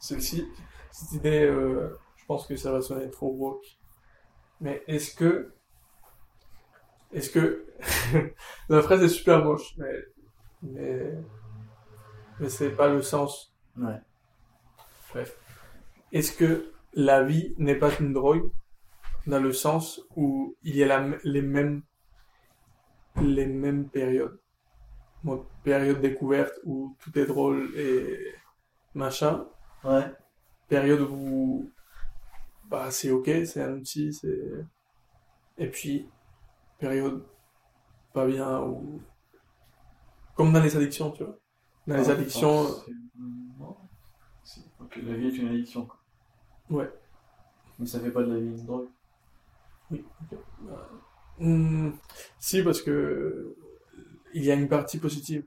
celle-ci, 0.00 0.48
cette 0.90 1.12
idée, 1.12 1.44
euh, 1.44 1.96
je 2.16 2.24
pense 2.26 2.46
que 2.46 2.56
ça 2.56 2.72
va 2.72 2.80
sonner 2.80 3.10
trop 3.10 3.30
woke. 3.32 3.64
Mais 4.60 4.82
est-ce 4.88 5.14
que, 5.14 5.52
est-ce 7.12 7.30
que, 7.30 7.66
la 8.68 8.82
phrase 8.82 9.02
est 9.02 9.08
super 9.08 9.44
moche, 9.44 9.74
mais, 9.78 9.94
mais, 10.62 11.14
mais 12.38 12.48
c'est 12.48 12.70
pas 12.70 12.88
le 12.88 13.02
sens. 13.02 13.54
Ouais. 13.76 14.00
Bref. 15.12 15.38
Est-ce 16.12 16.32
que 16.36 16.72
la 16.94 17.22
vie 17.22 17.54
n'est 17.58 17.76
pas 17.78 17.90
une 17.98 18.12
drogue 18.12 18.50
dans 19.26 19.40
le 19.40 19.52
sens 19.52 20.00
où 20.16 20.56
il 20.62 20.76
y 20.76 20.82
a 20.82 20.86
la- 20.86 21.16
les 21.24 21.42
mêmes 21.42 21.82
les 23.20 23.46
mêmes 23.46 23.88
périodes? 23.88 24.38
Bon, 25.24 25.46
période 25.64 26.00
découverte 26.00 26.54
où 26.64 26.96
tout 27.00 27.16
est 27.18 27.26
drôle 27.26 27.70
et 27.76 28.34
machin. 28.94 29.46
Ouais. 29.84 30.12
Période 30.68 31.00
où 31.10 31.70
bah 32.68 32.90
c'est 32.90 33.10
ok, 33.10 33.26
c'est 33.46 33.62
un 33.62 33.74
outil, 33.74 34.12
c'est 34.12 34.66
et 35.58 35.68
puis 35.68 36.08
période 36.78 37.24
pas 38.12 38.26
bien 38.26 38.60
ou 38.62 39.00
comme 40.34 40.52
dans 40.52 40.62
les 40.62 40.76
addictions, 40.76 41.10
tu 41.10 41.24
vois. 41.24 41.38
Dans 41.86 41.96
les 41.96 42.08
Ah, 42.08 42.12
addictions, 42.12 42.66
ah, 42.66 42.82
c'est- 42.86 42.92
non. 43.58 43.76
C'est- 44.44 45.02
la 45.02 45.14
vie 45.16 45.28
est 45.28 45.36
une 45.38 45.48
addiction. 45.48 45.86
quoi. 45.86 45.98
ouais. 46.70 46.90
Mais 47.78 47.86
ça 47.86 48.00
fait 48.00 48.10
pas 48.10 48.22
de 48.22 48.32
la 48.32 48.40
vie 48.40 48.46
une 48.46 48.64
drogue. 48.66 48.88
Oui. 49.90 50.04
ok. 50.32 50.38
Bah, 50.62 50.88
hmm, 51.38 51.90
si, 52.38 52.62
parce 52.62 52.82
que 52.82 53.56
il 54.34 54.44
y 54.44 54.50
a 54.50 54.54
une 54.54 54.68
partie 54.68 54.98
positive. 54.98 55.44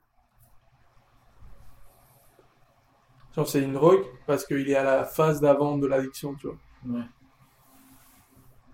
Genre, 3.35 3.47
c'est 3.47 3.61
une 3.61 3.73
drogue 3.73 4.05
parce 4.27 4.45
qu'il 4.45 4.69
est 4.69 4.75
à 4.75 4.83
la 4.83 5.05
phase 5.05 5.41
d'avant 5.41 5.77
de 5.77 5.87
l'addiction, 5.87 6.35
tu 6.35 6.47
vois. 6.47 6.57
Ouais. 6.85 7.05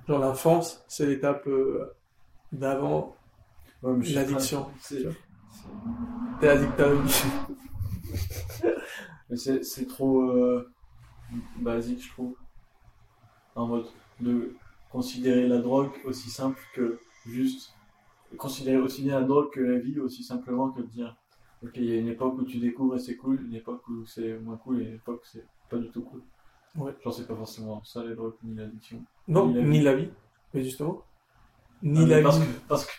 Genre, 0.08 0.20
l'enfance, 0.20 0.84
c'est 0.88 1.06
l'étape 1.06 1.48
euh, 1.48 1.96
d'avant. 2.52 3.16
Ouais, 3.82 3.98
L'addiction, 4.14 4.68
T'es 6.42 6.48
addict 6.50 6.80
à. 6.80 6.90
Mais 9.30 9.38
c'est 9.38 9.64
c'est 9.64 9.86
trop 9.86 10.24
euh, 10.24 10.70
basique, 11.58 12.04
je 12.04 12.10
trouve. 12.10 12.36
En 13.56 13.68
mode 13.68 13.86
de 14.20 14.56
considérer 14.92 15.48
la 15.48 15.60
drogue 15.60 15.92
aussi 16.06 16.30
simple 16.30 16.60
que 16.74 17.00
juste. 17.26 17.74
Considérer 18.38 18.78
aussi 18.78 19.04
bien 19.04 19.20
la 19.20 19.26
drogue 19.26 19.52
que 19.52 19.60
la 19.60 19.80
vie 19.80 20.00
aussi 20.00 20.24
simplement 20.24 20.70
que 20.70 20.82
de 20.82 20.88
dire 20.88 21.16
Il 21.76 21.84
y 21.86 21.92
a 21.92 22.00
une 22.00 22.08
époque 22.08 22.36
où 22.38 22.44
tu 22.44 22.58
découvres 22.58 22.96
et 22.96 23.00
c'est 23.00 23.18
cool, 23.18 23.42
une 23.46 23.56
époque 23.56 23.88
où 23.90 24.06
c'est 24.06 24.38
moins 24.40 24.58
cool 24.58 24.82
et 24.82 24.86
une 24.86 24.96
époque 24.96 25.22
où 25.24 25.28
c'est 25.28 25.46
pas 25.70 25.78
du 25.78 25.90
tout 25.90 26.04
cool. 26.04 26.22
Ouais. 26.78 26.94
Genre, 27.04 27.14
c'est 27.14 27.28
pas 27.28 27.36
forcément 27.36 27.84
ça 27.84 28.04
les 28.04 28.16
drogues 28.16 28.36
ni 28.44 28.56
l'addiction. 28.56 29.04
Non, 29.28 29.48
Ni 29.48 29.56
la 29.56 29.62
ni 29.64 29.78
vie. 29.80 29.84
la 29.84 29.96
vie. 29.96 30.10
Mais 30.54 30.64
justement. 30.64 31.04
Ni 31.84 32.04
Ah, 32.04 32.08
la 32.18 32.22
parce 32.22 32.40
vie. 32.40 32.46
Que, 32.46 32.68
parce 32.68 32.86
que. 32.86 32.92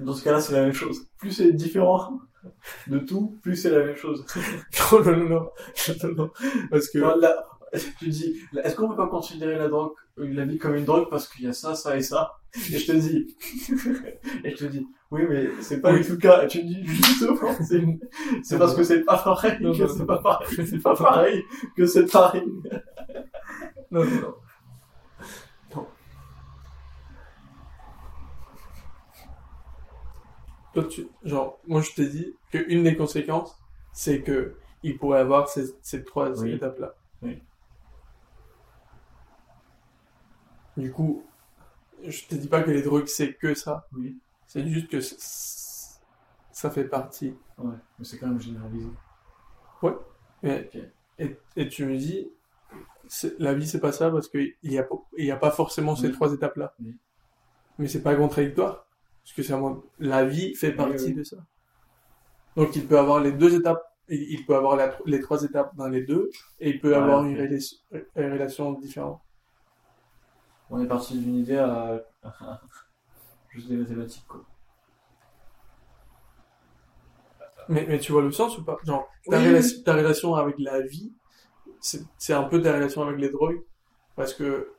Dans 0.00 0.12
ce 0.12 0.22
cas-là, 0.24 0.40
c'est 0.40 0.52
la 0.52 0.62
même 0.62 0.72
chose. 0.72 1.06
Plus 1.18 1.30
c'est 1.32 1.52
différent 1.52 2.20
de 2.88 2.98
tout, 2.98 3.38
plus 3.42 3.56
c'est 3.56 3.70
la 3.70 3.84
même 3.84 3.96
chose. 3.96 4.24
Non, 4.92 5.02
non, 5.02 5.16
non, 5.16 5.28
non. 5.28 5.50
Non. 6.16 6.30
Parce 6.70 6.88
que. 6.88 6.98
Non, 6.98 7.16
là, 7.16 7.46
tu 7.98 8.08
dis, 8.08 8.36
est-ce 8.62 8.76
qu'on 8.76 8.88
peut 8.88 8.96
pas 8.96 9.08
considérer 9.08 9.56
la 9.56 9.68
drogue, 9.68 9.92
euh, 10.18 10.26
la 10.32 10.44
vie 10.44 10.58
comme 10.58 10.74
une 10.74 10.84
drogue 10.84 11.08
parce 11.08 11.26
qu'il 11.28 11.44
y 11.46 11.48
a 11.48 11.52
ça, 11.54 11.74
ça 11.74 11.96
et 11.96 12.02
ça? 12.02 12.32
Et 12.54 12.78
je 12.78 12.86
te 12.86 12.92
dis, 12.92 13.36
et 14.44 14.50
je 14.50 14.56
te 14.56 14.64
dis, 14.66 14.86
oui, 15.10 15.22
mais 15.28 15.48
c'est 15.62 15.80
pas 15.80 15.92
Oui. 15.92 16.00
du 16.00 16.06
tout 16.06 16.12
le 16.12 16.18
cas. 16.18 16.44
Et 16.44 16.48
tu 16.48 16.58
me 16.62 16.64
dis, 16.68 16.84
justement, 16.86 17.36
c'est, 17.62 17.78
une- 17.78 17.98
c'est 18.42 18.58
parce 18.58 18.74
que 18.74 18.82
c'est 18.82 19.00
pas 19.04 19.16
pareil 19.18 19.56
Non, 19.60 19.72
que 19.72 19.82
non, 19.82 19.88
c'est 19.88 19.98
non. 20.00 20.06
pas 20.06 20.18
pareil, 20.18 20.48
c'est 20.66 20.82
pas 20.82 20.94
pareil 20.94 21.44
que 21.76 21.86
c'est 21.86 22.10
pareil. 22.10 22.44
Non, 23.90 24.04
non, 24.04 24.10
non. 24.20 24.34
Non. 25.76 25.86
Toi, 30.74 30.84
tu, 30.84 31.06
genre, 31.24 31.58
moi, 31.66 31.82
je 31.82 31.92
t'ai 31.92 32.06
dit 32.08 32.34
qu'une 32.50 32.82
des 32.84 32.96
conséquences, 32.96 33.58
c'est 33.92 34.22
que 34.22 34.56
il 34.82 34.98
pourrait 34.98 35.20
avoir 35.20 35.48
ces, 35.48 35.66
ces 35.82 36.02
trois 36.04 36.30
Oui. 36.40 36.52
étapes-là. 36.52 36.94
Oui. 37.22 37.40
Du 40.76 40.90
coup, 40.90 41.22
je 42.06 42.26
te 42.26 42.34
dis 42.34 42.48
pas 42.48 42.62
que 42.62 42.70
les 42.70 42.82
drogues, 42.82 43.06
c'est 43.06 43.34
que 43.34 43.54
ça. 43.54 43.86
Oui. 43.96 44.18
C'est 44.46 44.66
juste 44.68 44.88
que 44.88 45.00
ça 45.00 46.70
fait 46.70 46.84
partie. 46.84 47.34
Ouais, 47.58 47.74
mais 47.98 48.04
c'est 48.04 48.18
quand 48.18 48.28
même 48.28 48.40
généralisé. 48.40 48.88
Mais, 50.42 50.68
Ok. 50.74 50.78
et, 51.18 51.36
et 51.56 51.68
tu 51.68 51.84
me 51.86 51.96
dis, 51.96 52.30
la 53.38 53.54
vie, 53.54 53.66
c'est 53.66 53.80
pas 53.80 53.92
ça 53.92 54.10
parce 54.10 54.28
qu'il 54.28 54.54
n'y 54.64 54.78
a, 54.78 54.86
il 55.18 55.24
y 55.24 55.30
a 55.30 55.36
pas 55.36 55.50
forcément 55.50 55.96
ces 55.96 56.12
trois 56.12 56.32
étapes-là. 56.32 56.74
Oui. 56.82 56.96
Mais 57.78 57.88
c'est 57.88 58.02
pas 58.02 58.14
contradictoire. 58.14 58.86
Parce 59.22 59.34
que 59.34 59.42
c'est 59.42 59.52
vraiment, 59.52 59.82
la 59.98 60.24
vie 60.24 60.54
fait 60.54 60.72
partie 60.72 61.06
oui. 61.06 61.14
de 61.14 61.22
ça. 61.24 61.36
Donc 62.56 62.74
il 62.76 62.86
peut 62.86 62.98
avoir 62.98 63.20
les 63.20 63.32
deux 63.32 63.54
étapes, 63.54 63.82
il 64.08 64.44
peut 64.44 64.54
avoir 64.56 64.76
la- 64.76 64.98
les 65.06 65.20
trois 65.20 65.42
étapes 65.42 65.74
dans 65.76 65.88
les 65.88 66.02
deux, 66.02 66.28
et 66.60 66.70
il 66.70 66.80
peut 66.80 66.90
Ouais, 66.90 66.96
avoir 66.96 67.24
une 67.24 67.38
relation 68.16 68.72
différente. 68.72 69.20
On 70.72 70.82
est 70.82 70.86
parti 70.86 71.18
d'une 71.18 71.36
idée 71.36 71.58
à, 71.58 72.02
juste 73.50 73.68
des 73.68 73.76
mathématiques, 73.76 74.26
quoi. 74.26 74.42
Mais, 77.68 77.84
mais 77.86 77.98
tu 77.98 78.12
vois 78.12 78.22
le 78.22 78.32
sens 78.32 78.56
ou 78.56 78.64
pas? 78.64 78.78
Genre, 78.82 79.06
ta, 79.30 79.38
Oui, 79.38 79.48
relation, 79.48 79.82
ta 79.84 79.94
relation 79.94 80.34
avec 80.34 80.56
la 80.58 80.80
vie, 80.80 81.12
c'est 81.80 82.32
un 82.32 82.44
peu 82.44 82.62
ta 82.62 82.72
relation 82.72 83.02
avec 83.02 83.20
les 83.20 83.28
drogues, 83.28 83.62
parce 84.16 84.32
que 84.32 84.72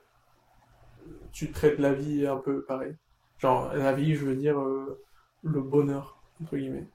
tu 1.31 1.51
traites 1.51 1.77
la 1.77 1.93
vie 1.93 2.25
un 2.25 2.37
peu 2.37 2.63
pareil. 2.63 2.95
Genre, 3.37 3.71
la 3.75 3.93
vie, 3.93 4.15
je 4.15 4.25
veux 4.25 4.35
dire, 4.35 4.59
euh, 4.59 4.99
le 5.43 5.61
bonheur, 5.61 6.23
entre 6.41 6.57
guillemets. 6.57 6.87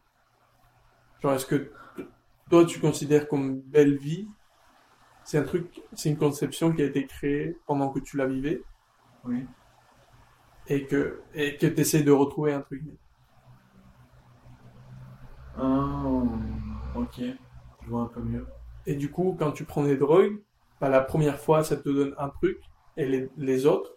Genre, 1.23 1.35
est-ce 1.35 1.47
que 1.47 1.71
toi, 2.51 2.65
tu 2.65 2.81
considères 2.81 3.29
comme 3.29 3.61
belle 3.61 3.97
vie, 3.97 4.27
c'est 5.23 5.39
un 5.39 5.45
truc, 5.45 5.83
c'est 5.95 6.09
une 6.09 6.19
conception 6.19 6.73
qui 6.73 6.83
a 6.83 6.87
été 6.87 7.07
créée 7.07 7.57
pendant 7.67 7.91
que 7.91 8.01
tu 8.01 8.17
la 8.17 8.27
vivais, 8.27 8.61
Oui. 9.29 9.47
et 10.69 10.87
que 10.87 11.23
et 11.35 11.57
que 11.57 11.67
tu 11.67 11.81
essaies 11.81 12.03
de 12.03 12.11
retrouver 12.13 12.53
un 12.55 12.61
truc. 12.63 12.83
Ah, 15.57 16.23
ok. 16.95 17.21
Je 17.83 17.89
vois 17.89 18.03
un 18.03 18.07
peu 18.07 18.21
mieux. 18.21 18.47
Et 18.87 18.95
du 18.95 19.11
coup, 19.11 19.37
quand 19.39 19.53
tu 19.53 19.65
prends 19.65 19.83
des 19.85 19.97
drogues, 19.97 20.41
bah, 20.81 20.89
la 20.89 21.01
première 21.01 21.39
fois, 21.39 21.65
ça 21.65 21.77
te 21.77 21.89
donne 21.89 22.15
un 22.19 22.29
truc, 22.29 22.59
et 22.97 23.07
les, 23.07 23.31
les 23.37 23.67
autres, 23.67 23.93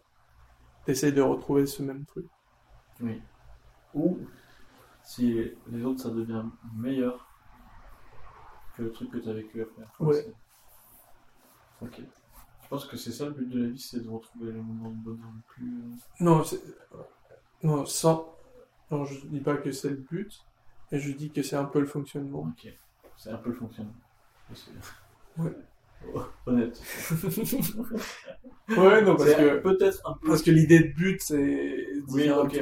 t'essayes 0.85 1.13
de 1.13 1.21
retrouver 1.21 1.65
ce 1.65 1.83
même 1.83 2.05
truc. 2.05 2.25
Oui. 3.01 3.21
Ou 3.93 4.19
si 5.03 5.51
les 5.67 5.83
autres 5.83 6.01
ça 6.01 6.09
devient 6.09 6.43
meilleur 6.75 7.27
que 8.75 8.83
le 8.83 8.91
truc 8.91 9.11
que 9.11 9.17
tu 9.17 9.29
as 9.29 9.33
vécu 9.33 9.61
après. 9.61 9.83
Ouais. 9.99 10.13
c'est- 10.15 10.33
Ok. 11.81 12.01
Je 12.71 12.77
pense 12.77 12.85
que 12.85 12.95
c'est 12.95 13.11
ça 13.11 13.25
le 13.25 13.31
but 13.31 13.49
de 13.49 13.63
la 13.63 13.67
vie, 13.69 13.77
c'est 13.77 14.01
de 14.01 14.07
retrouver 14.07 14.49
le 14.53 14.61
moment 14.61 14.91
de 14.91 14.95
bonheur 14.95 15.27
le 15.35 15.41
plus. 15.45 15.67
euh, 15.67 16.21
Non, 16.21 16.41
non, 17.63 17.85
sans, 17.85 18.33
non, 18.89 19.03
je 19.03 19.19
dis 19.27 19.41
pas 19.41 19.57
que 19.57 19.73
c'est 19.73 19.89
le 19.89 19.97
but, 19.97 20.39
mais 20.89 20.97
je 20.97 21.11
dis 21.11 21.31
que 21.31 21.43
c'est 21.43 21.57
un 21.57 21.65
peu 21.65 21.81
le 21.81 21.85
fonctionnement. 21.85 22.43
Ok. 22.47 22.73
C'est 23.17 23.29
un 23.31 23.35
peu 23.35 23.49
le 23.49 23.57
fonctionnement. 23.57 23.91
Ouais. 25.37 25.51
Oh, 26.13 26.21
Honnête. 26.45 26.81
Ouais, 28.69 29.01
non, 29.01 29.17
parce 29.17 29.33
que, 29.33 29.59
peut-être 29.59 30.09
un 30.09 30.13
peu. 30.13 30.29
parce 30.29 30.41
que 30.41 30.51
l'idée 30.51 30.79
de 30.79 30.93
but, 30.93 31.21
c'est 31.21 31.87
Oui, 32.07 32.31
ok. 32.31 32.57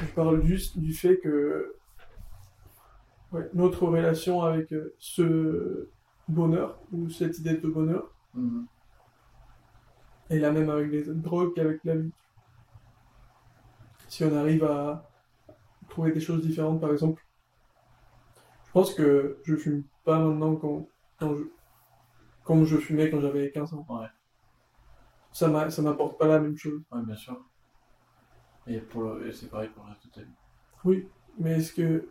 Je 0.00 0.06
parle 0.14 0.40
juste 0.46 0.78
du 0.78 0.92
fait 0.92 1.18
que 1.18 1.74
ouais, 3.32 3.50
notre 3.54 3.84
relation 3.88 4.42
avec 4.42 4.72
euh, 4.72 4.94
ce 4.98 5.88
bonheur, 6.28 6.78
ou 6.92 7.08
cette 7.10 7.38
idée 7.38 7.56
de 7.58 7.68
bonheur, 7.68 8.10
Mhm. 8.34 8.66
est 10.30 10.38
la 10.38 10.50
même 10.52 10.70
avec 10.70 10.90
les 10.90 11.02
drogues 11.04 11.54
qu'avec 11.54 11.82
la 11.84 11.96
vie. 11.96 12.12
Si 14.08 14.24
on 14.24 14.36
arrive 14.36 14.64
à 14.64 15.10
trouver 15.88 16.12
des 16.12 16.20
choses 16.20 16.42
différentes, 16.42 16.80
par 16.80 16.92
exemple, 16.92 17.22
je 18.66 18.72
pense 18.72 18.94
que 18.94 19.38
je 19.44 19.56
fume 19.56 19.84
pas 20.04 20.18
maintenant 20.18 20.56
quand, 20.56 20.88
quand 21.18 21.34
je, 21.36 21.44
comme 22.44 22.64
je 22.64 22.76
fumais 22.76 23.10
quand 23.10 23.20
j'avais 23.20 23.50
15 23.50 23.72
ans. 23.74 23.86
Ouais. 23.88 24.06
Ça 25.32 25.48
m'a- 25.48 25.70
ça 25.70 25.82
m'apporte 25.82 26.18
pas 26.18 26.26
la 26.28 26.38
même 26.40 26.56
chose. 26.56 26.82
Ouais, 26.92 27.02
bien 27.02 27.16
sûr. 27.16 27.40
Et, 28.66 28.78
pour 28.80 29.02
le... 29.02 29.28
et 29.28 29.32
c'est 29.32 29.48
pareil 29.48 29.68
pour 29.70 29.84
le 29.84 29.90
reste 29.90 30.06
de 30.06 30.10
ta 30.12 30.20
vie. 30.22 30.32
Oui, 30.84 31.08
mais 31.38 31.58
est-ce 31.58 31.72
que. 31.72 32.08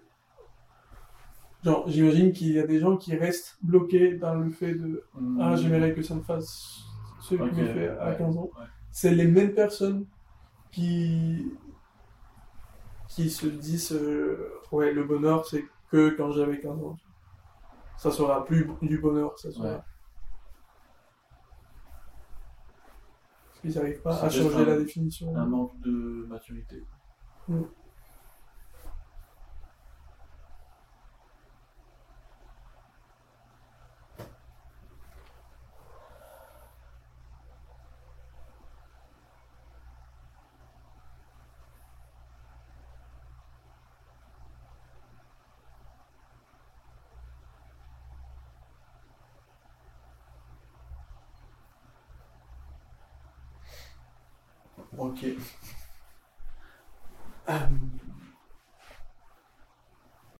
Genre, 1.64 1.88
j'imagine 1.88 2.32
qu'il 2.34 2.52
y 2.52 2.60
a 2.60 2.68
des 2.68 2.80
gens 2.80 2.98
qui 2.98 3.16
restent 3.16 3.58
bloqués 3.62 4.16
dans 4.18 4.36
le 4.36 4.50
fait 4.50 4.74
de 4.76 5.04
Ah, 5.40 5.56
j'aimerais 5.56 5.94
que 5.94 6.02
ça 6.02 6.14
me 6.16 6.22
fasse 6.22 6.84
ce 7.22 7.36
qui 7.36 7.42
me 7.42 7.54
fait 7.54 7.88
à 7.90 8.10
ouais, 8.10 8.18
15 8.18 8.38
ans. 8.38 8.50
ouais. 8.60 8.66
C'est 8.92 9.16
les 9.16 9.26
mêmes 9.28 9.54
personnes 9.54 10.06
qui 10.72 11.52
qui 13.08 13.30
se 13.30 13.46
disent 13.48 13.92
euh, 13.94 14.50
ouais 14.72 14.92
le 14.92 15.04
bonheur 15.04 15.46
c'est 15.46 15.64
que 15.90 16.10
quand 16.10 16.32
j'avais 16.32 16.60
15 16.60 16.84
ans. 16.84 16.98
ça 17.98 18.12
sera 18.12 18.44
plus 18.44 18.68
du 18.82 18.98
bonheur, 19.00 19.38
ça 19.40 19.52
sera. 19.52 19.64
Ouais. 19.76 19.80
Parce 23.48 23.62
qu'ils 23.62 23.76
n'arrivent 23.76 24.02
pas 24.02 24.22
à 24.22 24.30
changer 24.30 24.56
un- 24.56 24.66
la 24.66 24.78
définition. 24.78 25.36
Un 25.36 25.46
manque 25.46 25.80
de 25.80 26.26
maturité. 26.28 26.84
Ok. 55.04 55.26
Euh, 57.50 57.58